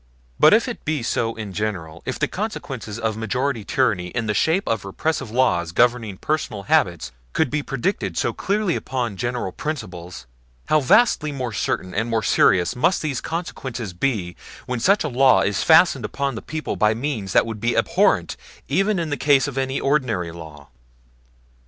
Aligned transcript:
But 0.39 0.51
if 0.51 0.67
it 0.67 0.83
be 0.83 1.03
so 1.03 1.35
in 1.35 1.53
general 1.53 2.01
if 2.07 2.17
the 2.17 2.27
consequences 2.27 2.97
of 2.97 3.15
majority 3.15 3.63
tyranny 3.63 4.07
in 4.07 4.25
the 4.25 4.33
shape 4.33 4.67
of 4.67 4.83
repressive 4.83 5.29
laws 5.29 5.71
governing 5.71 6.17
personal 6.17 6.63
habits 6.63 7.11
could 7.33 7.51
be 7.51 7.61
predicted 7.61 8.17
so 8.17 8.33
clearly 8.33 8.75
upon 8.75 9.15
general 9.15 9.51
principles 9.51 10.25
how 10.69 10.79
vastly 10.79 11.31
more 11.31 11.53
certain 11.53 11.93
and 11.93 12.09
more 12.09 12.23
serious 12.23 12.75
must 12.75 13.03
these 13.03 13.21
consequences 13.21 13.93
be 13.93 14.35
when 14.65 14.79
such 14.79 15.03
a 15.03 15.07
law 15.07 15.41
is 15.41 15.61
fastened 15.61 16.03
upon 16.03 16.33
the 16.33 16.41
people 16.41 16.75
by 16.75 16.95
means 16.95 17.31
that 17.33 17.45
would 17.45 17.59
be 17.61 17.75
abhorrent 17.77 18.35
even 18.67 18.97
in 18.97 19.11
the 19.11 19.17
case 19.17 19.47
of 19.47 19.55
any 19.55 19.79
ordinary 19.79 20.31
law! 20.31 20.69